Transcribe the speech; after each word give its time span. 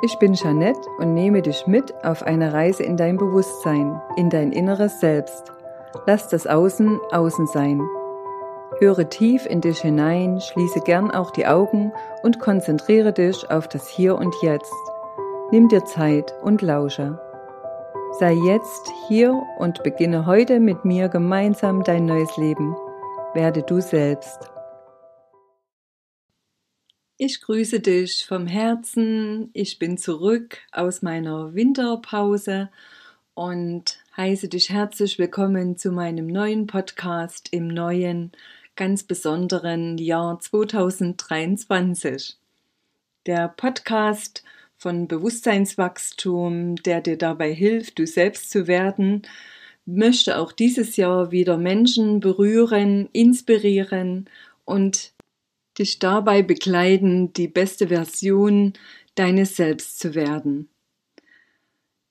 Ich 0.00 0.16
bin 0.20 0.34
Jeanette 0.34 0.88
und 0.98 1.14
nehme 1.14 1.42
dich 1.42 1.66
mit 1.66 1.92
auf 2.04 2.22
eine 2.22 2.52
Reise 2.52 2.84
in 2.84 2.96
dein 2.96 3.16
Bewusstsein, 3.16 4.00
in 4.16 4.30
dein 4.30 4.52
inneres 4.52 5.00
Selbst. 5.00 5.52
Lass 6.06 6.28
das 6.28 6.46
Außen 6.46 7.00
außen 7.10 7.48
sein. 7.48 7.80
Höre 8.78 9.08
tief 9.08 9.44
in 9.44 9.60
dich 9.60 9.80
hinein, 9.80 10.40
schließe 10.40 10.82
gern 10.82 11.10
auch 11.10 11.32
die 11.32 11.48
Augen 11.48 11.92
und 12.22 12.38
konzentriere 12.38 13.12
dich 13.12 13.50
auf 13.50 13.66
das 13.66 13.88
Hier 13.88 14.16
und 14.16 14.36
Jetzt. 14.40 14.72
Nimm 15.50 15.68
dir 15.68 15.84
Zeit 15.84 16.32
und 16.42 16.62
lausche. 16.62 17.18
Sei 18.20 18.34
jetzt 18.34 18.92
hier 19.08 19.42
und 19.58 19.82
beginne 19.82 20.26
heute 20.26 20.60
mit 20.60 20.84
mir 20.84 21.08
gemeinsam 21.08 21.82
dein 21.82 22.06
neues 22.06 22.36
Leben. 22.36 22.76
Werde 23.34 23.62
du 23.62 23.80
selbst. 23.80 24.50
Ich 27.20 27.40
grüße 27.40 27.80
dich 27.80 28.26
vom 28.26 28.46
Herzen. 28.46 29.50
Ich 29.52 29.80
bin 29.80 29.98
zurück 29.98 30.58
aus 30.70 31.02
meiner 31.02 31.52
Winterpause 31.52 32.70
und 33.34 33.98
heiße 34.16 34.46
dich 34.46 34.70
herzlich 34.70 35.18
willkommen 35.18 35.76
zu 35.76 35.90
meinem 35.90 36.28
neuen 36.28 36.68
Podcast 36.68 37.48
im 37.50 37.66
neuen, 37.66 38.30
ganz 38.76 39.02
besonderen 39.02 39.98
Jahr 39.98 40.38
2023. 40.38 42.36
Der 43.26 43.48
Podcast 43.48 44.44
von 44.76 45.08
Bewusstseinswachstum, 45.08 46.76
der 46.76 47.00
dir 47.00 47.18
dabei 47.18 47.52
hilft, 47.52 47.98
du 47.98 48.06
selbst 48.06 48.48
zu 48.48 48.68
werden, 48.68 49.22
möchte 49.86 50.38
auch 50.38 50.52
dieses 50.52 50.94
Jahr 50.96 51.32
wieder 51.32 51.56
Menschen 51.56 52.20
berühren, 52.20 53.08
inspirieren 53.12 54.30
und 54.64 55.14
dich 55.78 55.98
dabei 55.98 56.42
begleiten, 56.42 57.32
die 57.32 57.48
beste 57.48 57.88
Version 57.88 58.72
deines 59.14 59.56
Selbst 59.56 59.98
zu 59.98 60.14
werden. 60.14 60.68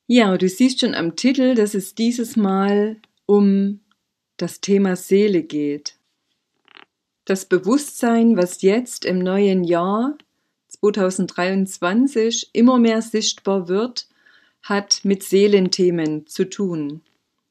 Ja, 0.08 0.38
du 0.38 0.48
siehst 0.48 0.80
schon 0.80 0.96
am 0.96 1.16
Titel, 1.16 1.54
dass 1.54 1.74
es 1.74 1.94
dieses 1.94 2.38
Mal 2.38 2.98
um 3.26 3.82
das 4.38 4.62
Thema 4.62 4.96
Seele 4.96 5.44
geht. 5.44 5.98
Das 7.26 7.46
Bewusstsein, 7.46 8.38
was 8.38 8.62
jetzt 8.62 9.04
im 9.04 9.20
neuen 9.20 9.66
Jahr 9.66 10.18
2023 10.70 12.52
immer 12.54 12.80
mehr 12.80 13.02
sichtbar 13.02 13.68
wird, 13.68 14.08
hat 14.62 15.02
mit 15.04 15.24
Seelenthemen 15.24 16.26
zu 16.28 16.50
tun. 16.50 17.02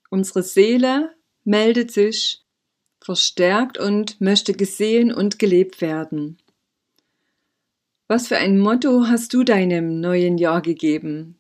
Unsere 0.09 0.43
Seele 0.43 1.15
meldet 1.45 1.91
sich 1.91 2.46
verstärkt 3.07 3.79
und 3.79 4.21
möchte 4.21 4.53
gesehen 4.53 5.15
und 5.15 5.39
gelebt 5.39 5.81
werden. 5.81 6.39
Was 8.09 8.27
für 8.27 8.37
ein 8.37 8.59
Motto 8.59 9.07
hast 9.07 9.33
du 9.33 9.45
deinem 9.45 10.01
neuen 10.01 10.39
Jahr 10.39 10.61
gegeben? 10.61 11.39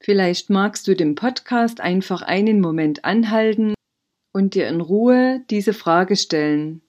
Vielleicht 0.00 0.50
magst 0.50 0.88
du 0.88 0.96
den 0.96 1.14
Podcast 1.14 1.80
einfach 1.80 2.22
einen 2.22 2.60
Moment 2.60 3.04
anhalten 3.04 3.74
und 4.32 4.54
dir 4.54 4.66
in 4.66 4.80
Ruhe 4.80 5.44
diese 5.50 5.72
Frage 5.72 6.16
stellen. 6.16 6.82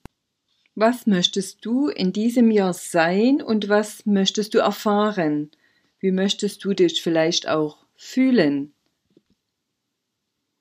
Was 0.74 1.06
möchtest 1.06 1.64
du 1.64 1.86
in 1.86 2.12
diesem 2.12 2.50
Jahr 2.50 2.72
sein 2.72 3.40
und 3.40 3.68
was 3.68 4.06
möchtest 4.06 4.54
du 4.54 4.58
erfahren? 4.58 5.52
Wie 6.00 6.10
möchtest 6.10 6.64
du 6.64 6.74
dich 6.74 7.00
vielleicht 7.00 7.48
auch 7.48 7.86
fühlen? 7.94 8.72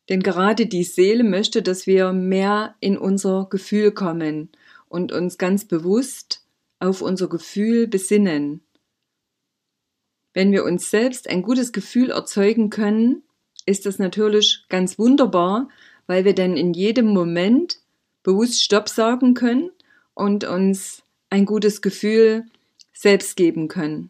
Denn 0.10 0.24
gerade 0.24 0.66
die 0.66 0.84
Seele 0.84 1.24
möchte, 1.24 1.62
dass 1.62 1.86
wir 1.86 2.12
mehr 2.12 2.76
in 2.80 2.98
unser 2.98 3.48
Gefühl 3.50 3.92
kommen 3.92 4.50
und 4.88 5.12
uns 5.12 5.38
ganz 5.38 5.66
bewusst 5.66 6.44
auf 6.80 7.02
unser 7.02 7.30
Gefühl 7.30 7.88
besinnen. 7.88 8.62
Wenn 10.34 10.52
wir 10.52 10.64
uns 10.64 10.90
selbst 10.90 11.30
ein 11.30 11.44
gutes 11.44 11.72
Gefühl 11.72 12.10
erzeugen 12.10 12.72
können, 12.72 13.22
ist 13.66 13.86
das 13.86 14.00
natürlich 14.00 14.66
ganz 14.70 14.98
wunderbar, 14.98 15.70
weil 16.08 16.26
wir 16.26 16.34
dann 16.34 16.58
in 16.58 16.74
jedem 16.74 17.08
Moment 17.08 17.78
bewusst 18.24 18.64
Stopp 18.64 18.90
sagen 18.90 19.36
können 19.36 19.70
und 20.16 20.44
uns 20.44 21.04
ein 21.30 21.46
gutes 21.46 21.82
Gefühl 21.82 22.46
selbst 22.94 23.36
geben 23.36 23.68
können. 23.68 24.10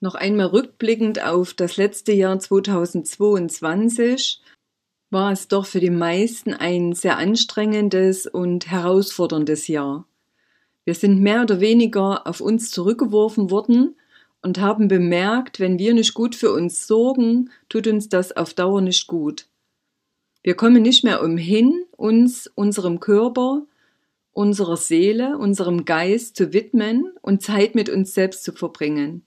Noch 0.00 0.14
einmal 0.14 0.46
rückblickend 0.46 1.24
auf 1.24 1.54
das 1.54 1.76
letzte 1.76 2.12
Jahr 2.12 2.38
2022 2.38 4.40
war 5.10 5.32
es 5.32 5.48
doch 5.48 5.66
für 5.66 5.80
die 5.80 5.90
meisten 5.90 6.52
ein 6.52 6.92
sehr 6.92 7.16
anstrengendes 7.16 8.26
und 8.26 8.70
herausforderndes 8.70 9.68
Jahr. 9.68 10.06
Wir 10.84 10.94
sind 10.94 11.20
mehr 11.20 11.42
oder 11.42 11.60
weniger 11.60 12.26
auf 12.26 12.40
uns 12.40 12.70
zurückgeworfen 12.70 13.50
worden 13.50 13.96
und 14.42 14.60
haben 14.60 14.88
bemerkt, 14.88 15.60
wenn 15.60 15.78
wir 15.78 15.94
nicht 15.94 16.14
gut 16.14 16.34
für 16.34 16.52
uns 16.52 16.86
sorgen, 16.86 17.50
tut 17.68 17.86
uns 17.86 18.08
das 18.08 18.36
auf 18.36 18.54
Dauer 18.54 18.80
nicht 18.80 19.06
gut. 19.06 19.46
Wir 20.42 20.54
kommen 20.54 20.82
nicht 20.82 21.04
mehr 21.04 21.22
umhin, 21.22 21.84
uns 21.96 22.50
unserem 22.54 23.00
Körper, 23.00 23.66
unserer 24.32 24.76
Seele, 24.76 25.36
unserem 25.36 25.84
Geist 25.84 26.36
zu 26.36 26.52
widmen 26.52 27.12
und 27.22 27.42
Zeit 27.42 27.74
mit 27.74 27.90
uns 27.90 28.14
selbst 28.14 28.44
zu 28.44 28.52
verbringen. 28.52 29.24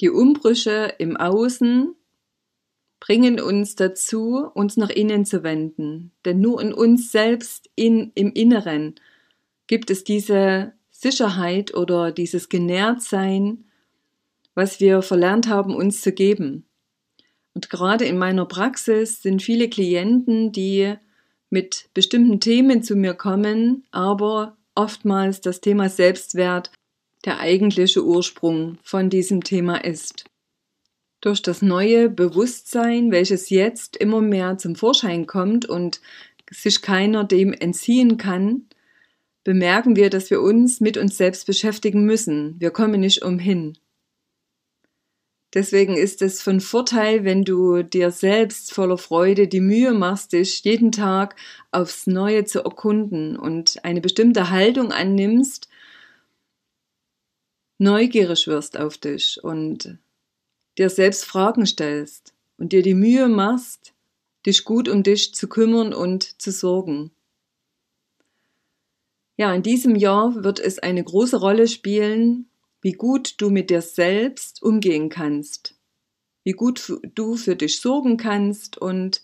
Die 0.00 0.10
Umbrüche 0.10 0.94
im 0.98 1.16
Außen 1.16 1.94
bringen 3.02 3.40
uns 3.40 3.74
dazu, 3.74 4.48
uns 4.54 4.76
nach 4.76 4.88
innen 4.88 5.24
zu 5.24 5.42
wenden. 5.42 6.12
Denn 6.24 6.40
nur 6.40 6.62
in 6.62 6.72
uns 6.72 7.10
selbst, 7.10 7.68
in, 7.74 8.12
im 8.14 8.32
Inneren, 8.32 8.94
gibt 9.66 9.90
es 9.90 10.04
diese 10.04 10.74
Sicherheit 10.92 11.74
oder 11.74 12.12
dieses 12.12 12.48
Genährtsein, 12.48 13.64
was 14.54 14.78
wir 14.78 15.02
verlernt 15.02 15.48
haben, 15.48 15.74
uns 15.74 16.00
zu 16.00 16.12
geben. 16.12 16.64
Und 17.54 17.70
gerade 17.70 18.04
in 18.04 18.18
meiner 18.18 18.46
Praxis 18.46 19.20
sind 19.20 19.42
viele 19.42 19.68
Klienten, 19.68 20.52
die 20.52 20.94
mit 21.50 21.88
bestimmten 21.94 22.38
Themen 22.38 22.84
zu 22.84 22.94
mir 22.94 23.14
kommen, 23.14 23.82
aber 23.90 24.56
oftmals 24.76 25.40
das 25.40 25.60
Thema 25.60 25.88
Selbstwert 25.88 26.70
der 27.24 27.40
eigentliche 27.40 28.04
Ursprung 28.04 28.78
von 28.84 29.10
diesem 29.10 29.42
Thema 29.42 29.84
ist. 29.84 30.24
Durch 31.22 31.40
das 31.40 31.62
neue 31.62 32.10
Bewusstsein, 32.10 33.12
welches 33.12 33.48
jetzt 33.48 33.96
immer 33.96 34.20
mehr 34.20 34.58
zum 34.58 34.74
Vorschein 34.74 35.26
kommt 35.26 35.66
und 35.66 36.00
sich 36.50 36.82
keiner 36.82 37.22
dem 37.22 37.52
entziehen 37.52 38.16
kann, 38.16 38.66
bemerken 39.44 39.94
wir, 39.94 40.10
dass 40.10 40.30
wir 40.30 40.42
uns 40.42 40.80
mit 40.80 40.96
uns 40.96 41.16
selbst 41.16 41.46
beschäftigen 41.46 42.04
müssen. 42.04 42.56
Wir 42.58 42.72
kommen 42.72 43.00
nicht 43.00 43.22
umhin. 43.22 43.78
Deswegen 45.54 45.96
ist 45.96 46.22
es 46.22 46.42
von 46.42 46.60
Vorteil, 46.60 47.24
wenn 47.24 47.44
du 47.44 47.84
dir 47.84 48.10
selbst 48.10 48.74
voller 48.74 48.98
Freude 48.98 49.46
die 49.46 49.60
Mühe 49.60 49.92
machst, 49.92 50.32
dich 50.32 50.64
jeden 50.64 50.90
Tag 50.90 51.36
aufs 51.70 52.08
Neue 52.08 52.46
zu 52.46 52.64
erkunden 52.64 53.36
und 53.36 53.84
eine 53.84 54.00
bestimmte 54.00 54.50
Haltung 54.50 54.90
annimmst, 54.90 55.68
neugierig 57.78 58.48
wirst 58.48 58.76
auf 58.76 58.98
dich 58.98 59.38
und 59.44 59.98
dir 60.78 60.90
selbst 60.90 61.24
Fragen 61.24 61.66
stellst 61.66 62.34
und 62.58 62.72
dir 62.72 62.82
die 62.82 62.94
Mühe 62.94 63.28
machst, 63.28 63.94
dich 64.46 64.64
gut 64.64 64.88
um 64.88 65.02
dich 65.02 65.34
zu 65.34 65.48
kümmern 65.48 65.92
und 65.92 66.40
zu 66.40 66.50
sorgen. 66.50 67.10
Ja, 69.36 69.54
in 69.54 69.62
diesem 69.62 69.96
Jahr 69.96 70.44
wird 70.44 70.60
es 70.60 70.78
eine 70.78 71.02
große 71.02 71.36
Rolle 71.36 71.66
spielen, 71.66 72.48
wie 72.80 72.92
gut 72.92 73.40
du 73.40 73.50
mit 73.50 73.70
dir 73.70 73.82
selbst 73.82 74.62
umgehen 74.62 75.08
kannst, 75.08 75.74
wie 76.44 76.52
gut 76.52 76.92
du 77.14 77.36
für 77.36 77.56
dich 77.56 77.80
sorgen 77.80 78.16
kannst 78.16 78.76
und 78.76 79.22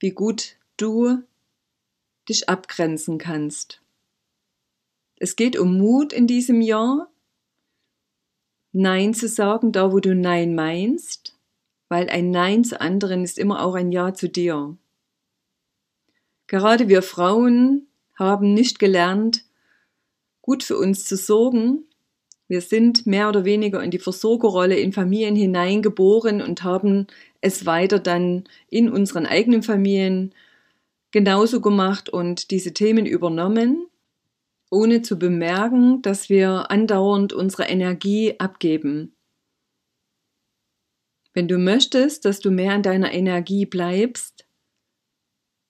wie 0.00 0.10
gut 0.10 0.56
du 0.76 1.22
dich 2.28 2.48
abgrenzen 2.48 3.18
kannst. 3.18 3.80
Es 5.16 5.36
geht 5.36 5.56
um 5.56 5.78
Mut 5.78 6.12
in 6.12 6.26
diesem 6.26 6.60
Jahr, 6.60 7.10
Nein 8.78 9.14
zu 9.14 9.26
sagen, 9.26 9.72
da 9.72 9.90
wo 9.90 10.00
du 10.00 10.14
Nein 10.14 10.54
meinst, 10.54 11.34
weil 11.88 12.10
ein 12.10 12.30
Nein 12.30 12.62
zu 12.62 12.78
anderen 12.78 13.24
ist 13.24 13.38
immer 13.38 13.64
auch 13.64 13.74
ein 13.74 13.90
Ja 13.90 14.12
zu 14.12 14.28
dir. 14.28 14.76
Gerade 16.46 16.86
wir 16.86 17.00
Frauen 17.00 17.86
haben 18.18 18.52
nicht 18.52 18.78
gelernt, 18.78 19.44
gut 20.42 20.62
für 20.62 20.76
uns 20.76 21.06
zu 21.06 21.16
sorgen. 21.16 21.84
Wir 22.48 22.60
sind 22.60 23.06
mehr 23.06 23.30
oder 23.30 23.46
weniger 23.46 23.82
in 23.82 23.90
die 23.90 23.98
Versorgerrolle 23.98 24.76
in 24.76 24.92
Familien 24.92 25.36
hineingeboren 25.36 26.42
und 26.42 26.62
haben 26.62 27.06
es 27.40 27.64
weiter 27.64 27.98
dann 27.98 28.44
in 28.68 28.90
unseren 28.90 29.24
eigenen 29.24 29.62
Familien 29.62 30.34
genauso 31.12 31.62
gemacht 31.62 32.10
und 32.10 32.50
diese 32.50 32.74
Themen 32.74 33.06
übernommen 33.06 33.86
ohne 34.70 35.02
zu 35.02 35.18
bemerken, 35.18 36.02
dass 36.02 36.28
wir 36.28 36.70
andauernd 36.70 37.32
unsere 37.32 37.64
Energie 37.64 38.34
abgeben. 38.38 39.14
Wenn 41.34 41.48
du 41.48 41.58
möchtest, 41.58 42.24
dass 42.24 42.40
du 42.40 42.50
mehr 42.50 42.74
in 42.74 42.82
deiner 42.82 43.12
Energie 43.12 43.66
bleibst, 43.66 44.46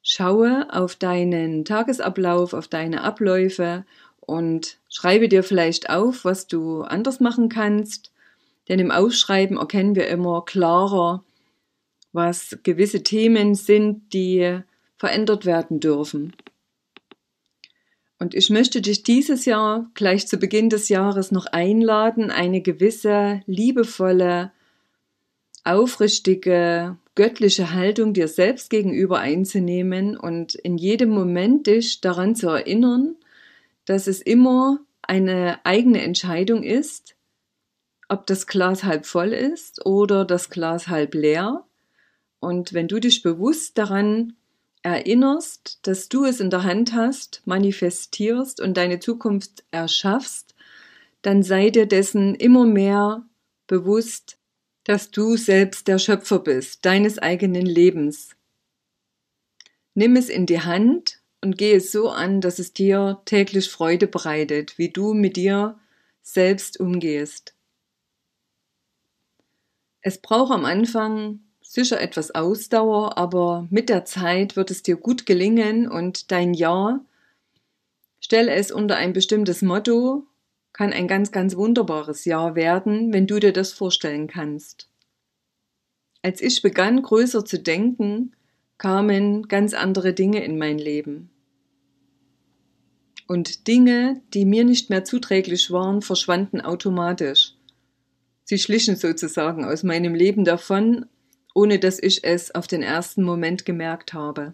schaue 0.02 0.72
auf 0.72 0.94
deinen 0.94 1.64
Tagesablauf, 1.64 2.52
auf 2.54 2.68
deine 2.68 3.02
Abläufe 3.02 3.84
und 4.20 4.78
schreibe 4.88 5.28
dir 5.28 5.42
vielleicht 5.42 5.90
auf, 5.90 6.24
was 6.24 6.46
du 6.46 6.82
anders 6.82 7.20
machen 7.20 7.48
kannst, 7.48 8.12
Denn 8.68 8.78
im 8.78 8.90
Aufschreiben 8.90 9.56
erkennen 9.58 9.94
wir 9.94 10.08
immer 10.08 10.44
klarer, 10.44 11.24
was 12.12 12.58
gewisse 12.62 13.02
Themen 13.02 13.54
sind, 13.54 14.12
die 14.12 14.60
verändert 14.96 15.44
werden 15.46 15.80
dürfen. 15.80 16.34
Und 18.18 18.34
ich 18.34 18.48
möchte 18.48 18.80
dich 18.80 19.02
dieses 19.02 19.44
Jahr 19.44 19.90
gleich 19.94 20.26
zu 20.26 20.38
Beginn 20.38 20.70
des 20.70 20.88
Jahres 20.88 21.32
noch 21.32 21.46
einladen, 21.46 22.30
eine 22.30 22.62
gewisse 22.62 23.42
liebevolle, 23.46 24.52
aufrichtige, 25.64 26.96
göttliche 27.14 27.72
Haltung 27.72 28.14
dir 28.14 28.28
selbst 28.28 28.70
gegenüber 28.70 29.18
einzunehmen 29.18 30.16
und 30.16 30.54
in 30.54 30.78
jedem 30.78 31.10
Moment 31.10 31.66
dich 31.66 32.00
daran 32.00 32.34
zu 32.36 32.48
erinnern, 32.48 33.16
dass 33.84 34.06
es 34.06 34.22
immer 34.22 34.80
eine 35.02 35.58
eigene 35.64 36.02
Entscheidung 36.02 36.62
ist, 36.62 37.16
ob 38.08 38.26
das 38.26 38.46
Glas 38.46 38.84
halb 38.84 39.06
voll 39.06 39.32
ist 39.32 39.84
oder 39.84 40.24
das 40.24 40.48
Glas 40.50 40.88
halb 40.88 41.14
leer. 41.14 41.64
Und 42.38 42.72
wenn 42.72 42.88
du 42.88 43.00
dich 43.00 43.22
bewusst 43.22 43.76
daran 43.78 44.34
erinnerst, 44.86 45.80
dass 45.82 46.08
du 46.08 46.24
es 46.24 46.38
in 46.38 46.50
der 46.50 46.62
Hand 46.62 46.94
hast, 46.94 47.42
manifestierst 47.44 48.60
und 48.60 48.76
deine 48.76 49.00
Zukunft 49.00 49.64
erschaffst, 49.72 50.54
dann 51.22 51.42
sei 51.42 51.70
dir 51.70 51.86
dessen 51.86 52.36
immer 52.36 52.64
mehr 52.64 53.24
bewusst, 53.66 54.38
dass 54.84 55.10
du 55.10 55.36
selbst 55.36 55.88
der 55.88 55.98
Schöpfer 55.98 56.38
bist, 56.38 56.84
deines 56.84 57.18
eigenen 57.18 57.66
Lebens. 57.66 58.36
Nimm 59.94 60.14
es 60.14 60.28
in 60.28 60.46
die 60.46 60.60
Hand 60.60 61.20
und 61.40 61.58
gehe 61.58 61.78
es 61.78 61.90
so 61.90 62.08
an, 62.08 62.40
dass 62.40 62.60
es 62.60 62.72
dir 62.72 63.20
täglich 63.24 63.68
Freude 63.68 64.06
bereitet, 64.06 64.78
wie 64.78 64.90
du 64.90 65.14
mit 65.14 65.36
dir 65.36 65.80
selbst 66.22 66.78
umgehst. 66.78 67.54
Es 70.00 70.18
braucht 70.18 70.52
am 70.52 70.64
Anfang 70.64 71.40
sicher 71.76 72.00
etwas 72.00 72.34
Ausdauer, 72.34 73.18
aber 73.18 73.68
mit 73.70 73.90
der 73.90 74.06
Zeit 74.06 74.56
wird 74.56 74.70
es 74.70 74.82
dir 74.82 74.96
gut 74.96 75.26
gelingen 75.26 75.88
und 75.88 76.32
dein 76.32 76.54
Jahr, 76.54 77.04
stelle 78.18 78.54
es 78.54 78.72
unter 78.72 78.96
ein 78.96 79.12
bestimmtes 79.12 79.60
Motto, 79.60 80.26
kann 80.72 80.94
ein 80.94 81.06
ganz, 81.06 81.32
ganz 81.32 81.54
wunderbares 81.54 82.24
Jahr 82.24 82.54
werden, 82.54 83.12
wenn 83.12 83.26
du 83.26 83.38
dir 83.38 83.52
das 83.52 83.72
vorstellen 83.72 84.26
kannst. 84.26 84.88
Als 86.22 86.40
ich 86.40 86.62
begann, 86.62 87.02
größer 87.02 87.44
zu 87.44 87.58
denken, 87.58 88.34
kamen 88.78 89.46
ganz 89.46 89.74
andere 89.74 90.14
Dinge 90.14 90.42
in 90.42 90.56
mein 90.56 90.78
Leben. 90.78 91.30
Und 93.28 93.66
Dinge, 93.68 94.22
die 94.32 94.46
mir 94.46 94.64
nicht 94.64 94.88
mehr 94.88 95.04
zuträglich 95.04 95.70
waren, 95.70 96.00
verschwanden 96.00 96.62
automatisch. 96.62 97.52
Sie 98.44 98.58
schlichen 98.58 98.96
sozusagen 98.96 99.64
aus 99.64 99.82
meinem 99.82 100.14
Leben 100.14 100.44
davon, 100.44 101.06
ohne 101.56 101.78
dass 101.78 101.98
ich 101.98 102.22
es 102.22 102.54
auf 102.54 102.66
den 102.66 102.82
ersten 102.82 103.22
Moment 103.22 103.64
gemerkt 103.64 104.12
habe. 104.12 104.52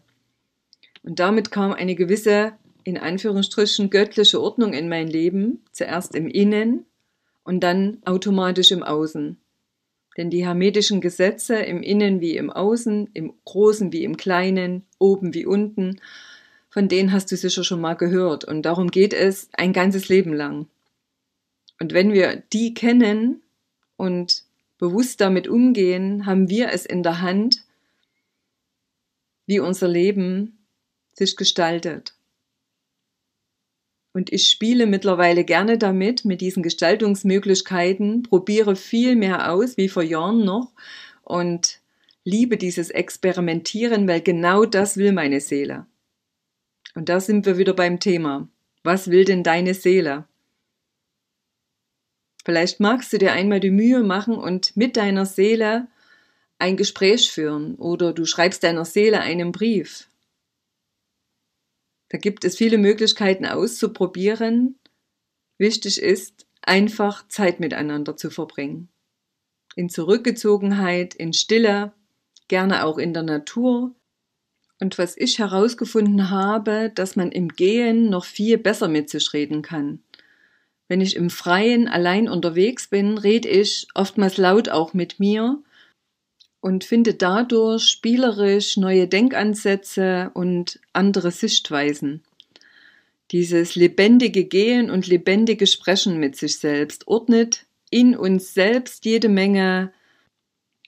Und 1.02 1.18
damit 1.18 1.50
kam 1.50 1.72
eine 1.72 1.96
gewisse, 1.96 2.52
in 2.84 2.96
Anführungsstrichen, 2.96 3.90
göttliche 3.90 4.40
Ordnung 4.40 4.72
in 4.72 4.88
mein 4.88 5.08
Leben, 5.08 5.64
zuerst 5.72 6.14
im 6.14 6.28
Innen 6.28 6.86
und 7.42 7.58
dann 7.64 7.98
automatisch 8.04 8.70
im 8.70 8.84
Außen. 8.84 9.36
Denn 10.16 10.30
die 10.30 10.44
hermetischen 10.46 11.00
Gesetze 11.00 11.56
im 11.56 11.82
Innen 11.82 12.20
wie 12.20 12.36
im 12.36 12.50
Außen, 12.50 13.10
im 13.14 13.34
Großen 13.46 13.92
wie 13.92 14.04
im 14.04 14.16
Kleinen, 14.16 14.86
oben 15.00 15.34
wie 15.34 15.44
unten, 15.44 16.00
von 16.70 16.86
denen 16.86 17.10
hast 17.10 17.32
du 17.32 17.36
sicher 17.36 17.64
schon 17.64 17.80
mal 17.80 17.94
gehört. 17.94 18.44
Und 18.44 18.62
darum 18.62 18.92
geht 18.92 19.12
es 19.12 19.48
ein 19.54 19.72
ganzes 19.72 20.08
Leben 20.08 20.34
lang. 20.34 20.68
Und 21.80 21.94
wenn 21.94 22.12
wir 22.12 22.44
die 22.52 22.74
kennen 22.74 23.42
und 23.96 24.44
bewusst 24.82 25.20
damit 25.20 25.46
umgehen, 25.46 26.26
haben 26.26 26.50
wir 26.50 26.70
es 26.72 26.86
in 26.86 27.04
der 27.04 27.20
Hand, 27.20 27.64
wie 29.46 29.60
unser 29.60 29.86
Leben 29.86 30.66
sich 31.12 31.36
gestaltet. 31.36 32.14
Und 34.12 34.32
ich 34.32 34.50
spiele 34.50 34.86
mittlerweile 34.86 35.44
gerne 35.44 35.78
damit, 35.78 36.24
mit 36.24 36.40
diesen 36.40 36.64
Gestaltungsmöglichkeiten, 36.64 38.24
probiere 38.24 38.74
viel 38.74 39.14
mehr 39.14 39.52
aus 39.52 39.76
wie 39.76 39.88
vor 39.88 40.02
Jahren 40.02 40.44
noch 40.44 40.72
und 41.22 41.78
liebe 42.24 42.56
dieses 42.56 42.90
Experimentieren, 42.90 44.08
weil 44.08 44.20
genau 44.20 44.64
das 44.64 44.96
will 44.96 45.12
meine 45.12 45.40
Seele. 45.40 45.86
Und 46.96 47.08
da 47.08 47.20
sind 47.20 47.46
wir 47.46 47.56
wieder 47.56 47.74
beim 47.74 48.00
Thema. 48.00 48.48
Was 48.82 49.12
will 49.12 49.24
denn 49.24 49.44
deine 49.44 49.74
Seele? 49.74 50.26
Vielleicht 52.44 52.80
magst 52.80 53.12
du 53.12 53.18
dir 53.18 53.32
einmal 53.32 53.60
die 53.60 53.70
Mühe 53.70 54.02
machen 54.02 54.34
und 54.36 54.76
mit 54.76 54.96
deiner 54.96 55.26
Seele 55.26 55.88
ein 56.58 56.76
Gespräch 56.76 57.30
führen 57.30 57.76
oder 57.76 58.12
du 58.12 58.24
schreibst 58.24 58.62
deiner 58.62 58.84
Seele 58.84 59.20
einen 59.20 59.52
Brief. 59.52 60.08
Da 62.08 62.18
gibt 62.18 62.44
es 62.44 62.56
viele 62.56 62.78
Möglichkeiten 62.78 63.46
auszuprobieren. 63.46 64.78
Wichtig 65.58 66.00
ist, 66.00 66.46
einfach 66.60 67.26
Zeit 67.28 67.58
miteinander 67.58 68.16
zu 68.16 68.30
verbringen. 68.30 68.88
In 69.76 69.88
Zurückgezogenheit, 69.88 71.14
in 71.14 71.32
Stille, 71.32 71.92
gerne 72.48 72.84
auch 72.84 72.98
in 72.98 73.14
der 73.14 73.22
Natur. 73.22 73.94
Und 74.80 74.98
was 74.98 75.16
ich 75.16 75.38
herausgefunden 75.38 76.28
habe, 76.28 76.92
dass 76.94 77.16
man 77.16 77.32
im 77.32 77.48
Gehen 77.48 78.10
noch 78.10 78.24
viel 78.24 78.58
besser 78.58 78.88
mit 78.88 79.08
sich 79.08 79.32
reden 79.32 79.62
kann. 79.62 80.02
Wenn 80.92 81.00
ich 81.00 81.16
im 81.16 81.30
Freien 81.30 81.88
allein 81.88 82.28
unterwegs 82.28 82.86
bin, 82.86 83.16
rede 83.16 83.48
ich 83.48 83.86
oftmals 83.94 84.36
laut 84.36 84.68
auch 84.68 84.92
mit 84.92 85.18
mir 85.18 85.56
und 86.60 86.84
finde 86.84 87.14
dadurch 87.14 87.84
spielerisch 87.84 88.76
neue 88.76 89.08
Denkansätze 89.08 90.30
und 90.34 90.80
andere 90.92 91.30
Sichtweisen. 91.30 92.22
Dieses 93.30 93.74
lebendige 93.74 94.44
Gehen 94.44 94.90
und 94.90 95.06
lebendige 95.06 95.66
Sprechen 95.66 96.20
mit 96.20 96.36
sich 96.36 96.58
selbst 96.58 97.08
ordnet 97.08 97.64
in 97.88 98.14
uns 98.14 98.52
selbst 98.52 99.06
jede 99.06 99.30
Menge 99.30 99.94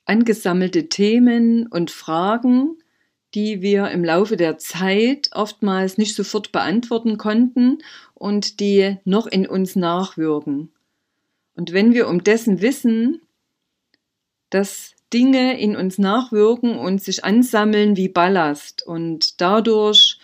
angesammelte 0.04 0.90
Themen 0.90 1.66
und 1.66 1.90
Fragen, 1.90 2.76
die 3.34 3.62
wir 3.62 3.90
im 3.90 4.04
Laufe 4.04 4.36
der 4.36 4.58
Zeit 4.58 5.30
oftmals 5.32 5.98
nicht 5.98 6.14
sofort 6.14 6.52
beantworten 6.52 7.18
konnten 7.18 7.78
und 8.14 8.60
die 8.60 8.96
noch 9.04 9.26
in 9.26 9.46
uns 9.46 9.76
nachwirken. 9.76 10.70
Und 11.56 11.72
wenn 11.72 11.94
wir 11.94 12.08
um 12.08 12.22
dessen 12.22 12.60
wissen, 12.60 13.20
dass 14.50 14.94
Dinge 15.12 15.60
in 15.60 15.76
uns 15.76 15.98
nachwirken 15.98 16.76
und 16.76 17.02
sich 17.02 17.24
ansammeln 17.24 17.96
wie 17.96 18.08
Ballast 18.08 18.86
und 18.86 19.40
dadurch 19.40 20.18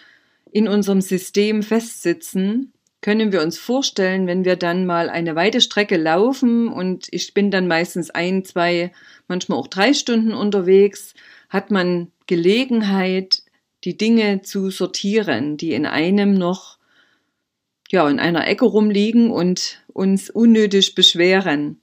in 0.53 0.69
unserem 0.69 1.01
System 1.01 1.63
festsitzen, 1.63 2.73
können 3.01 3.33
wir 3.33 3.41
uns 3.43 3.59
vorstellen, 3.59 4.27
wenn 4.27 4.45
wir 4.45 4.57
dann 4.57 4.85
mal 4.85 5.09
eine 5.09 5.35
weite 5.35 5.61
Strecke 5.61 5.97
laufen 5.97 6.69
und 6.69 7.07
ich 7.11 7.35
bin 7.35 7.51
dann 7.51 7.67
meistens 7.67 8.11
ein, 8.11 8.45
zwei, 8.45 8.93
manchmal 9.27 9.59
auch 9.59 9.69
drei 9.69 9.95
Stunden 9.95 10.35
unterwegs, 10.35 11.15
hat 11.49 11.71
man 11.71 12.09
Gelegenheit, 12.31 13.43
die 13.83 13.97
Dinge 13.97 14.43
zu 14.43 14.71
sortieren, 14.71 15.57
die 15.57 15.73
in 15.73 15.85
einem 15.85 16.35
noch 16.35 16.79
ja, 17.91 18.09
in 18.09 18.21
einer 18.21 18.47
Ecke 18.47 18.67
rumliegen 18.67 19.33
und 19.33 19.83
uns 19.89 20.31
unnötig 20.31 20.95
beschweren. 20.95 21.81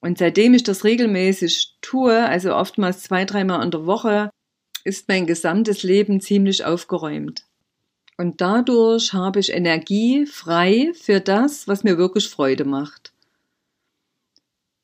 Und 0.00 0.16
seitdem 0.16 0.54
ich 0.54 0.62
das 0.62 0.84
regelmäßig 0.84 1.76
tue, 1.82 2.26
also 2.26 2.56
oftmals 2.56 3.02
zwei, 3.02 3.26
dreimal 3.26 3.62
in 3.62 3.70
der 3.70 3.84
Woche, 3.84 4.30
ist 4.82 5.08
mein 5.08 5.26
gesamtes 5.26 5.82
Leben 5.82 6.22
ziemlich 6.22 6.64
aufgeräumt. 6.64 7.44
Und 8.16 8.40
dadurch 8.40 9.12
habe 9.12 9.40
ich 9.40 9.52
Energie 9.52 10.24
frei 10.24 10.92
für 10.94 11.20
das, 11.20 11.68
was 11.68 11.84
mir 11.84 11.98
wirklich 11.98 12.28
Freude 12.28 12.64
macht. 12.64 13.11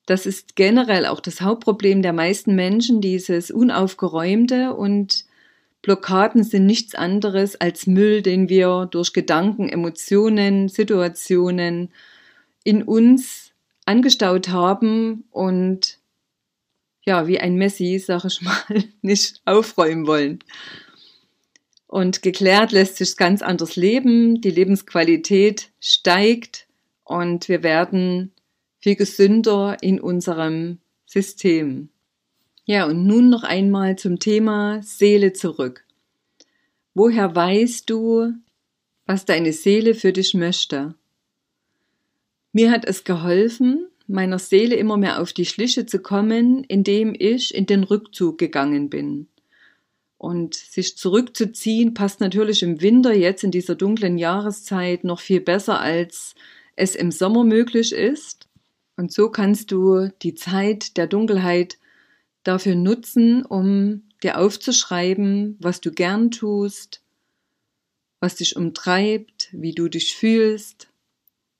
Das 0.08 0.24
ist 0.24 0.56
generell 0.56 1.04
auch 1.04 1.20
das 1.20 1.42
Hauptproblem 1.42 2.00
der 2.00 2.14
meisten 2.14 2.54
Menschen, 2.54 3.02
dieses 3.02 3.50
Unaufgeräumte 3.50 4.72
und 4.72 5.26
Blockaden 5.82 6.44
sind 6.44 6.64
nichts 6.64 6.94
anderes 6.94 7.60
als 7.60 7.86
Müll, 7.86 8.22
den 8.22 8.48
wir 8.48 8.88
durch 8.90 9.12
Gedanken, 9.12 9.68
Emotionen, 9.68 10.70
Situationen 10.70 11.92
in 12.64 12.82
uns 12.82 13.52
angestaut 13.84 14.48
haben 14.48 15.24
und 15.30 15.98
ja, 17.04 17.26
wie 17.26 17.40
ein 17.40 17.56
Messi, 17.56 17.98
sag 17.98 18.24
ich 18.24 18.40
mal, 18.40 18.84
nicht 19.02 19.42
aufräumen 19.44 20.06
wollen. 20.06 20.38
Und 21.86 22.22
geklärt 22.22 22.72
lässt 22.72 22.96
sich 22.96 23.14
ganz 23.18 23.42
anders 23.42 23.76
leben, 23.76 24.40
die 24.40 24.52
Lebensqualität 24.52 25.68
steigt 25.80 26.66
und 27.04 27.50
wir 27.50 27.62
werden 27.62 28.32
viel 28.78 28.96
gesünder 28.96 29.76
in 29.80 30.00
unserem 30.00 30.78
System. 31.06 31.88
Ja, 32.64 32.86
und 32.86 33.06
nun 33.06 33.30
noch 33.30 33.44
einmal 33.44 33.96
zum 33.96 34.18
Thema 34.18 34.82
Seele 34.82 35.32
zurück. 35.32 35.84
Woher 36.94 37.34
weißt 37.34 37.88
du, 37.88 38.32
was 39.06 39.24
deine 39.24 39.52
Seele 39.52 39.94
für 39.94 40.12
dich 40.12 40.34
möchte? 40.34 40.94
Mir 42.52 42.70
hat 42.70 42.84
es 42.84 43.04
geholfen, 43.04 43.88
meiner 44.06 44.38
Seele 44.38 44.76
immer 44.76 44.96
mehr 44.96 45.20
auf 45.20 45.32
die 45.32 45.46
Schliche 45.46 45.86
zu 45.86 46.00
kommen, 46.00 46.64
indem 46.64 47.14
ich 47.18 47.54
in 47.54 47.66
den 47.66 47.84
Rückzug 47.84 48.38
gegangen 48.38 48.90
bin. 48.90 49.28
Und 50.18 50.54
sich 50.56 50.96
zurückzuziehen 50.96 51.94
passt 51.94 52.20
natürlich 52.20 52.62
im 52.62 52.80
Winter 52.80 53.14
jetzt 53.14 53.44
in 53.44 53.50
dieser 53.50 53.76
dunklen 53.76 54.18
Jahreszeit 54.18 55.04
noch 55.04 55.20
viel 55.20 55.40
besser, 55.40 55.80
als 55.80 56.34
es 56.74 56.96
im 56.96 57.12
Sommer 57.12 57.44
möglich 57.44 57.92
ist. 57.92 58.37
Und 58.98 59.12
so 59.12 59.30
kannst 59.30 59.70
du 59.70 60.08
die 60.22 60.34
Zeit 60.34 60.96
der 60.96 61.06
Dunkelheit 61.06 61.78
dafür 62.42 62.74
nutzen, 62.74 63.44
um 63.44 64.02
dir 64.24 64.38
aufzuschreiben, 64.40 65.56
was 65.60 65.80
du 65.80 65.92
gern 65.92 66.32
tust, 66.32 67.00
was 68.18 68.34
dich 68.34 68.56
umtreibt, 68.56 69.50
wie 69.52 69.72
du 69.72 69.88
dich 69.88 70.16
fühlst, 70.16 70.88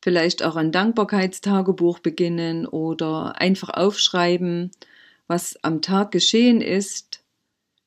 vielleicht 0.03 0.43
auch 0.43 0.57
ein 0.57 0.73
Dankbarkeitstagebuch 0.73 2.01
beginnen 2.01 2.67
oder 2.67 3.41
einfach 3.41 3.69
aufschreiben, 3.69 4.73
was 5.29 5.63
am 5.63 5.81
Tag 5.81 6.11
geschehen 6.11 6.61
ist. 6.61 7.23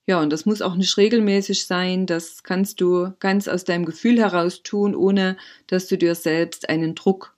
Ja, 0.08 0.22
und 0.22 0.30
das 0.30 0.46
muss 0.46 0.62
auch 0.62 0.76
nicht 0.76 0.96
regelmäßig 0.96 1.66
sein, 1.66 2.06
das 2.06 2.44
kannst 2.44 2.80
du 2.80 3.12
ganz 3.20 3.50
aus 3.50 3.66
deinem 3.66 3.84
Gefühl 3.84 4.18
heraus 4.18 4.64
tun, 4.64 4.96
ohne 4.96 5.36
dass 5.68 5.88
du 5.88 5.98
dir 5.98 6.16
selbst 6.16 6.70
einen 6.70 6.96
Druck 6.96 7.36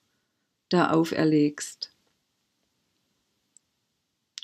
da 0.70 0.92
auferlegst. 0.92 1.93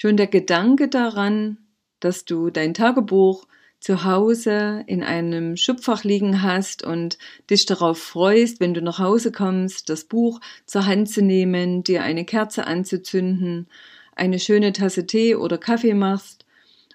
Schon 0.02 0.16
der 0.16 0.28
Gedanke 0.28 0.88
daran, 0.88 1.58
dass 2.00 2.24
du 2.24 2.50
dein 2.50 2.74
Tagebuch 2.74 3.46
zu 3.82 4.06
Hause 4.06 4.86
in 4.88 5.04
einem 5.04 5.58
Schubfach 5.58 6.06
liegen 6.06 6.42
hast 6.42 6.84
und 6.84 7.18
dich 7.50 7.66
darauf 7.66 8.00
freust, 8.00 8.62
wenn 8.62 8.74
du 8.74 8.82
nach 8.82 9.00
Hause 9.00 9.34
kommst, 9.34 9.90
das 9.90 10.06
Buch 10.06 10.40
zur 10.66 10.86
Hand 10.86 11.10
zu 11.10 11.22
nehmen, 11.22 11.84
dir 11.84 12.02
eine 12.02 12.24
Kerze 12.24 12.66
anzuzünden, 12.66 13.68
eine 14.16 14.40
schöne 14.40 14.72
Tasse 14.72 15.06
Tee 15.06 15.36
oder 15.36 15.58
Kaffee 15.58 15.94
machst 15.94 16.46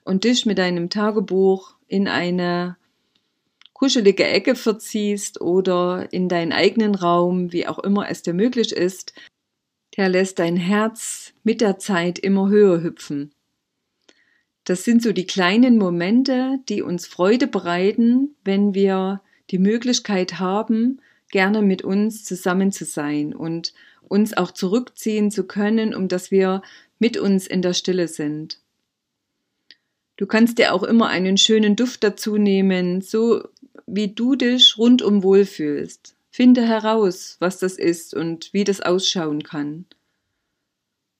und 0.04 0.24
dich 0.24 0.46
mit 0.46 0.56
deinem 0.56 0.88
Tagebuch 0.88 1.74
in 1.86 2.08
eine 2.08 2.78
kuschelige 3.74 4.26
Ecke 4.26 4.54
verziehst 4.54 5.42
oder 5.42 6.10
in 6.10 6.30
deinen 6.30 6.52
eigenen 6.52 6.94
Raum, 6.94 7.52
wie 7.52 7.66
auch 7.66 7.80
immer 7.80 8.08
es 8.08 8.22
dir 8.22 8.32
möglich 8.32 8.72
ist, 8.72 9.12
der 9.96 10.08
lässt 10.08 10.38
dein 10.38 10.56
Herz 10.56 11.32
mit 11.44 11.60
der 11.60 11.78
Zeit 11.78 12.18
immer 12.18 12.48
höher 12.48 12.82
hüpfen. 12.82 13.32
Das 14.64 14.84
sind 14.84 15.02
so 15.02 15.12
die 15.12 15.26
kleinen 15.26 15.76
Momente, 15.76 16.58
die 16.68 16.82
uns 16.82 17.06
Freude 17.06 17.46
bereiten, 17.46 18.34
wenn 18.44 18.74
wir 18.74 19.20
die 19.50 19.58
Möglichkeit 19.58 20.38
haben, 20.38 21.00
gerne 21.30 21.62
mit 21.62 21.82
uns 21.82 22.24
zusammen 22.24 22.72
zu 22.72 22.84
sein 22.84 23.34
und 23.34 23.74
uns 24.08 24.36
auch 24.36 24.50
zurückziehen 24.50 25.30
zu 25.30 25.44
können, 25.44 25.94
um 25.94 26.08
dass 26.08 26.30
wir 26.30 26.62
mit 26.98 27.16
uns 27.16 27.46
in 27.46 27.60
der 27.60 27.74
Stille 27.74 28.08
sind. 28.08 28.58
Du 30.16 30.26
kannst 30.26 30.58
dir 30.58 30.72
auch 30.72 30.84
immer 30.84 31.08
einen 31.08 31.36
schönen 31.36 31.76
Duft 31.76 32.04
dazu 32.04 32.36
nehmen, 32.36 33.00
so 33.00 33.48
wie 33.86 34.08
du 34.08 34.36
dich 34.36 34.78
rundum 34.78 35.22
wohlfühlst. 35.22 36.13
Finde 36.36 36.66
heraus, 36.66 37.36
was 37.38 37.60
das 37.60 37.74
ist 37.74 38.12
und 38.12 38.52
wie 38.52 38.64
das 38.64 38.80
ausschauen 38.80 39.44
kann. 39.44 39.84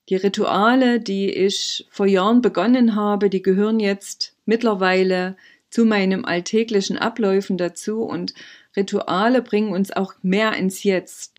Die 0.09 0.17
Rituale, 0.17 0.99
die 0.99 1.29
ich 1.29 1.87
vor 1.89 2.05
Jahren 2.05 2.41
begonnen 2.41 2.95
habe, 2.95 3.29
die 3.29 3.41
gehören 3.41 3.79
jetzt 3.79 4.35
mittlerweile 4.43 5.37
zu 5.69 5.85
meinem 5.85 6.25
alltäglichen 6.25 6.97
Abläufen 6.97 7.57
dazu 7.57 8.01
und 8.01 8.33
Rituale 8.75 9.41
bringen 9.41 9.71
uns 9.71 9.89
auch 9.89 10.15
mehr 10.21 10.51
ins 10.57 10.83
Jetzt 10.83 11.35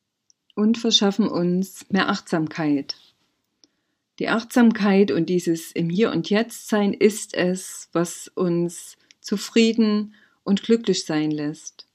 und 0.55 0.79
verschaffen 0.79 1.29
uns 1.29 1.85
mehr 1.91 2.09
Achtsamkeit. 2.09 2.97
Die 4.21 4.31
Achtsamkeit 4.31 5.11
und 5.11 5.27
dieses 5.27 5.71
im 5.71 5.91
Hier 5.91 6.13
und 6.13 6.31
Jetzt 6.31 6.71
sein 6.71 6.95
ist 6.95 7.35
es, 7.35 7.91
was 7.93 8.29
uns 8.29 8.97
zufrieden 9.21 10.15
und 10.45 10.63
glücklich 10.63 11.05
sein 11.05 11.31
lässt. 11.31 11.86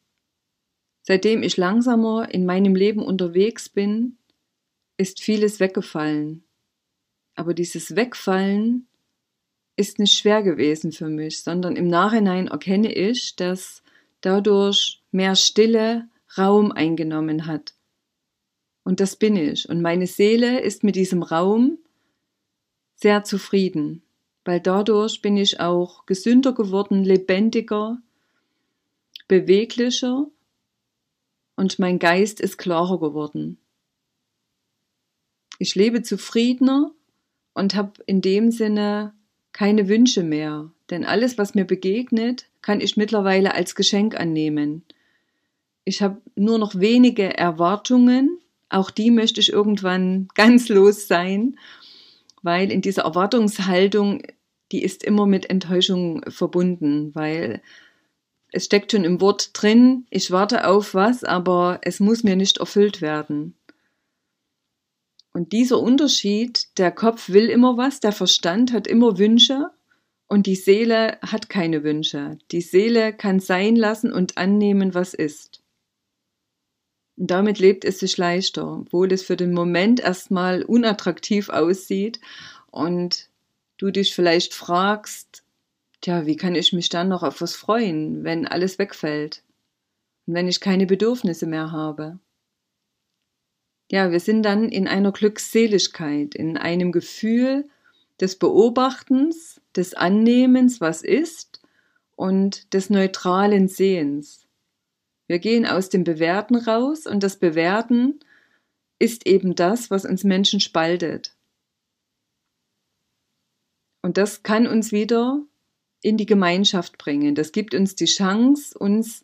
Seitdem 1.12 1.44
ich 1.44 1.58
langsamer 1.58 2.34
in 2.34 2.46
meinem 2.46 2.74
Leben 2.74 3.04
unterwegs 3.04 3.68
bin, 3.68 4.16
ist 4.96 5.20
vieles 5.20 5.60
weggefallen. 5.60 6.46
Aber 7.36 7.54
dieses 7.54 7.98
Wegfallen 7.98 8.88
ist 9.76 10.00
nicht 10.00 10.18
schwer 10.18 10.42
gewesen 10.42 10.94
für 10.94 11.10
mich, 11.10 11.44
sondern 11.44 11.76
im 11.76 11.90
Nachhinein 11.90 12.48
erkenne 12.48 12.94
ich, 12.94 13.36
dass 13.36 13.84
dadurch 14.22 15.02
mehr 15.12 15.36
Stille 15.36 16.08
Raum 16.38 16.72
eingenommen 16.72 17.46
hat. 17.46 17.74
Und 18.86 19.02
das 19.02 19.18
bin 19.18 19.36
ich. 19.36 19.68
Und 19.68 19.82
meine 19.82 20.08
Seele 20.08 20.62
ist 20.62 20.82
mit 20.82 20.96
diesem 20.96 21.24
Raum 21.24 21.78
sehr 22.96 23.26
zufrieden, 23.26 24.02
weil 24.46 24.62
dadurch 24.62 25.22
bin 25.22 25.36
ich 25.36 25.60
auch 25.60 26.06
gesünder 26.06 26.54
geworden, 26.54 27.04
lebendiger, 27.04 28.02
beweglicher 29.28 30.28
und 31.62 31.78
mein 31.78 32.00
Geist 32.00 32.40
ist 32.40 32.58
klarer 32.58 33.00
geworden. 33.00 33.60
Ich 35.60 35.76
lebe 35.76 36.02
zufriedener 36.02 36.92
und 37.54 37.76
habe 37.76 38.02
in 38.08 38.20
dem 38.22 38.50
Sinne 38.50 39.14
keine 39.52 39.88
Wünsche 39.88 40.24
mehr, 40.24 40.72
denn 40.90 41.06
alles, 41.06 41.38
was 41.38 41.54
mir 41.54 41.66
begegnet, 41.66 42.48
kann 42.64 42.82
ich 42.82 42.98
mittlerweile 42.98 43.54
als 43.54 43.76
Geschenk 43.76 44.20
annehmen. 44.20 44.82
Ich 45.86 46.02
habe 46.02 46.20
nur 46.34 46.58
noch 46.58 46.80
wenige 46.80 47.38
Erwartungen, 47.38 48.40
auch 48.70 48.90
die 48.90 49.12
möchte 49.12 49.40
ich 49.40 49.54
irgendwann 49.54 50.30
ganz 50.34 50.68
los 50.68 51.08
sein, 51.08 51.60
weil 52.42 52.72
in 52.72 52.82
dieser 52.82 53.04
Erwartungshaltung, 53.04 54.24
die 54.72 54.82
ist 54.82 55.04
immer 55.04 55.28
mit 55.28 55.48
Enttäuschung 55.48 56.24
verbunden, 56.28 57.14
weil 57.14 57.62
es 58.52 58.66
steckt 58.66 58.92
schon 58.92 59.06
im 59.06 59.22
Wort 59.22 59.52
drin, 59.54 60.06
ich 60.10 60.32
warte 60.32 60.68
auf 60.68 60.94
was, 60.94 61.24
aber 61.24 61.80
es 61.84 62.00
muss 62.00 62.24
mir 62.24 62.36
nicht 62.36 62.58
erfüllt 62.58 63.02
werden. 63.02 63.56
Und 65.34 65.54
dieser 65.54 65.80
Unterschied, 65.80 66.68
der 66.78 66.92
Kopf 66.92 67.30
will 67.30 67.50
immer 67.50 67.78
was, 67.78 68.02
der 68.02 68.12
Verstand 68.12 68.74
hat 68.74 68.88
immer 68.88 69.18
Wünsche 69.18 69.72
und 70.28 70.46
die 70.46 70.56
Seele 70.56 71.18
hat 71.22 71.50
keine 71.50 71.84
Wünsche. 71.84 72.38
Die 72.52 72.62
Seele 72.62 73.14
kann 73.14 73.40
sein 73.40 73.78
lassen 73.78 74.12
und 74.12 74.38
annehmen, 74.38 74.94
was 74.94 75.14
ist. 75.14 75.62
Und 77.16 77.32
damit 77.32 77.60
lebt 77.60 77.86
es 77.86 78.00
sich 78.00 78.18
leichter, 78.18 78.80
obwohl 78.82 79.14
es 79.14 79.24
für 79.24 79.38
den 79.38 79.54
Moment 79.54 80.02
erstmal 80.02 80.64
unattraktiv 80.64 81.50
aussieht 81.50 82.20
und 82.70 83.30
du 83.78 83.92
dich 83.92 84.14
vielleicht 84.14 84.54
fragst, 84.54 85.41
Tja, 86.02 86.26
wie 86.26 86.36
kann 86.36 86.56
ich 86.56 86.74
mich 86.74 86.90
dann 86.90 87.10
noch 87.10 87.22
auf 87.22 87.42
was 87.42 87.56
freuen, 87.56 88.24
wenn 88.24 88.48
alles 88.48 88.80
wegfällt? 88.80 89.44
Und 90.26 90.34
wenn 90.34 90.48
ich 90.48 90.60
keine 90.60 90.88
Bedürfnisse 90.88 91.46
mehr 91.46 91.72
habe? 91.72 92.20
Ja, 93.92 94.12
wir 94.12 94.20
sind 94.20 94.44
dann 94.44 94.70
in 94.70 94.88
einer 94.88 95.12
Glückseligkeit, 95.12 96.34
in 96.34 96.58
einem 96.58 96.92
Gefühl 96.92 97.70
des 98.20 98.38
Beobachtens, 98.38 99.62
des 99.76 99.94
Annehmens, 99.94 100.82
was 100.82 101.04
ist, 101.04 101.62
und 102.16 102.74
des 102.74 102.90
neutralen 102.90 103.68
Sehens. 103.68 104.48
Wir 105.28 105.40
gehen 105.40 105.66
aus 105.66 105.90
dem 105.90 106.04
Bewerten 106.04 106.56
raus 106.56 107.06
und 107.06 107.22
das 107.22 107.38
Bewerten 107.38 108.20
ist 109.00 109.26
eben 109.28 109.56
das, 109.56 109.92
was 109.92 110.06
uns 110.06 110.24
Menschen 110.24 110.60
spaltet. 110.60 111.36
Und 114.04 114.18
das 114.18 114.44
kann 114.44 114.68
uns 114.68 114.92
wieder 114.92 115.42
in 116.02 116.18
die 116.18 116.26
Gemeinschaft 116.26 116.98
bringen. 116.98 117.36
Das 117.36 117.52
gibt 117.52 117.74
uns 117.74 117.96
die 117.96 118.06
Chance, 118.06 118.78
uns 118.78 119.24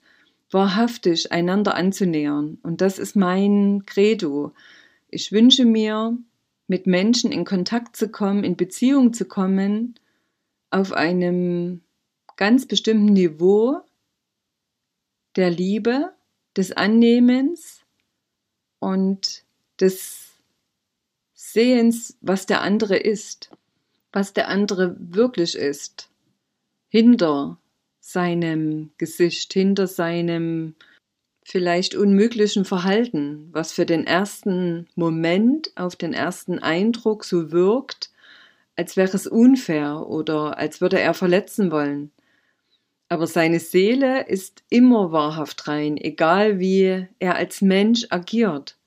wahrhaftig 0.51 1.31
einander 1.31 1.75
anzunähern. 1.75 2.59
Und 2.63 2.81
das 2.81 2.99
ist 2.99 3.15
mein 3.15 3.83
Credo. 3.85 4.53
Ich 5.09 5.31
wünsche 5.31 5.65
mir, 5.65 6.17
mit 6.67 6.85
Menschen 6.85 7.31
in 7.31 7.45
Kontakt 7.45 7.95
zu 7.95 8.09
kommen, 8.09 8.43
in 8.43 8.57
Beziehung 8.57 9.13
zu 9.13 9.25
kommen, 9.25 9.95
auf 10.69 10.91
einem 10.91 11.81
ganz 12.35 12.65
bestimmten 12.65 13.13
Niveau 13.13 13.79
der 15.35 15.49
Liebe, 15.49 16.13
des 16.57 16.71
Annehmens 16.71 17.81
und 18.79 19.45
des 19.79 20.31
Sehens, 21.33 22.17
was 22.19 22.47
der 22.47 22.61
andere 22.61 22.97
ist, 22.97 23.51
was 24.11 24.33
der 24.33 24.49
andere 24.49 24.95
wirklich 24.99 25.55
ist 25.55 26.06
hinter 26.89 27.57
seinem 27.99 28.91
Gesicht, 28.97 29.53
hinter 29.53 29.87
seinem 29.87 30.75
vielleicht 31.43 31.95
unmöglichen 31.95 32.65
Verhalten, 32.65 33.49
was 33.51 33.71
für 33.71 33.85
den 33.85 34.05
ersten 34.05 34.87
Moment 34.95 35.71
auf 35.75 35.95
den 35.95 36.13
ersten 36.13 36.59
Eindruck 36.59 37.23
so 37.23 37.51
wirkt, 37.51 38.11
als 38.75 38.97
wäre 38.97 39.15
es 39.15 39.27
unfair 39.27 40.07
oder 40.07 40.57
als 40.57 40.81
würde 40.81 40.99
er 40.99 41.13
verletzen 41.13 41.71
wollen. 41.71 42.11
Aber 43.09 43.27
seine 43.27 43.59
Seele 43.59 44.27
ist 44.27 44.63
immer 44.69 45.11
wahrhaft 45.11 45.67
rein, 45.67 45.97
egal 45.97 46.59
wie 46.59 47.07
er 47.19 47.35
als 47.35 47.61
Mensch 47.61 48.07
agiert. 48.09 48.77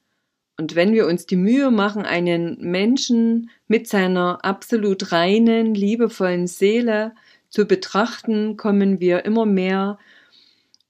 Und 0.59 0.75
wenn 0.75 0.93
wir 0.93 1.07
uns 1.07 1.25
die 1.25 1.37
Mühe 1.37 1.71
machen, 1.71 2.05
einen 2.05 2.59
Menschen 2.61 3.49
mit 3.67 3.89
seiner 3.89 4.45
absolut 4.45 5.11
reinen, 5.11 5.75
liebevollen 5.75 6.47
Seele 6.47 7.15
zu 7.51 7.67
betrachten, 7.67 8.57
kommen 8.57 9.01
wir 9.01 9.25
immer 9.25 9.45
mehr 9.45 9.99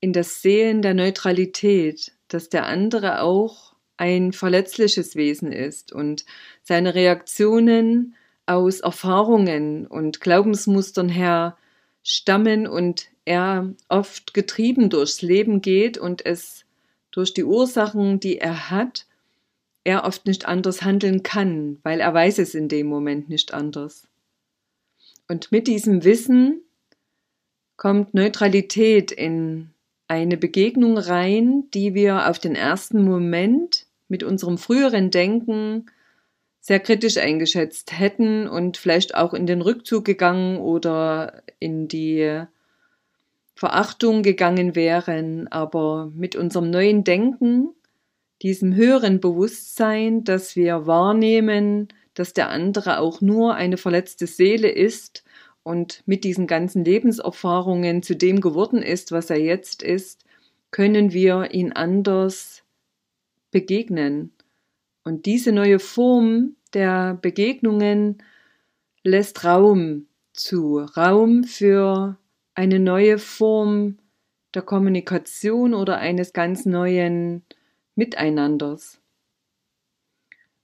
in 0.01 0.13
das 0.13 0.43
Sehen 0.43 0.83
der 0.83 0.95
Neutralität, 0.95 2.13
dass 2.29 2.49
der 2.49 2.67
andere 2.67 3.23
auch 3.23 3.75
ein 3.97 4.33
verletzliches 4.33 5.17
Wesen 5.17 5.53
ist 5.53 5.93
und 5.93 6.25
seine 6.63 6.95
Reaktionen 6.95 8.15
aus 8.47 8.81
Erfahrungen 8.81 9.87
und 9.87 10.21
Glaubensmustern 10.21 11.09
her 11.09 11.57
stammen 12.03 12.67
und 12.67 13.09
er 13.25 13.75
oft 13.89 14.33
getrieben 14.33 14.89
durchs 14.89 15.23
Leben 15.23 15.61
geht 15.61 15.99
und 15.99 16.25
es 16.25 16.65
durch 17.11 17.35
die 17.35 17.45
Ursachen, 17.45 18.21
die 18.21 18.39
er 18.39 18.71
hat, 18.71 19.07
er 19.85 20.05
oft 20.05 20.27
nicht 20.27 20.47
anders 20.47 20.83
handeln 20.83 21.23
kann, 21.23 21.79
weil 21.83 22.01
er 22.01 22.13
weiß 22.13 22.39
es 22.39 22.55
in 22.55 22.69
dem 22.69 22.87
Moment 22.87 23.29
nicht 23.29 23.53
anders. 23.53 24.10
Und 25.31 25.53
mit 25.53 25.69
diesem 25.69 26.03
Wissen 26.03 26.63
kommt 27.77 28.15
Neutralität 28.15 29.13
in 29.13 29.71
eine 30.09 30.37
Begegnung 30.37 30.99
rein, 30.99 31.71
die 31.73 31.95
wir 31.95 32.29
auf 32.29 32.41
den 32.41 32.57
ersten 32.57 33.05
Moment 33.05 33.87
mit 34.09 34.25
unserem 34.25 34.59
früheren 34.59 35.13
Denken 35.13 35.87
sehr 36.59 36.81
kritisch 36.81 37.17
eingeschätzt 37.17 37.97
hätten 37.97 38.49
und 38.49 38.77
vielleicht 38.77 39.15
auch 39.15 39.33
in 39.33 39.47
den 39.47 39.63
Rückzug 39.63 40.05
gegangen 40.05 40.59
oder 40.59 41.45
in 41.61 41.87
die 41.87 42.43
Verachtung 43.55 44.25
gegangen 44.25 44.75
wären. 44.75 45.47
Aber 45.47 46.11
mit 46.13 46.35
unserem 46.35 46.71
neuen 46.71 47.05
Denken, 47.05 47.69
diesem 48.43 48.75
höheren 48.75 49.21
Bewusstsein, 49.21 50.25
dass 50.25 50.57
wir 50.57 50.89
wahrnehmen, 50.89 51.87
dass 52.15 52.33
der 52.33 52.51
andere 52.51 52.99
auch 52.99 53.21
nur 53.21 53.55
eine 53.55 53.77
verletzte 53.77 54.27
Seele 54.27 54.69
ist 54.69 55.25
und 55.63 56.03
mit 56.07 56.25
diesen 56.25 56.47
ganzen 56.47 56.85
Lebenserfahrungen 56.85 58.03
zu 58.03 58.17
dem 58.17 58.41
geworden 58.41 58.83
ist, 58.83 59.13
was 59.13 59.31
er 59.31 59.41
jetzt 59.41 59.83
ist, 59.83 60.25
können 60.71 61.13
wir 61.13 61.53
ihn 61.53 61.73
anders 61.73 62.63
begegnen. 63.51 64.33
Und 65.05 65.27
diese 65.27 65.53
neue 65.53 65.79
Form 65.79 66.57
der 66.75 67.15
Begegnungen 67.15 68.23
lässt 69.03 69.45
Raum 69.45 70.07
zu, 70.33 70.79
Raum 70.79 71.45
für 71.45 72.17
eine 72.55 72.79
neue 72.79 73.19
Form 73.19 73.99
der 74.55 74.63
Kommunikation 74.63 75.75
oder 75.75 75.99
eines 75.99 76.33
ganz 76.33 76.67
neuen 76.67 77.43
Miteinanders. 77.95 79.00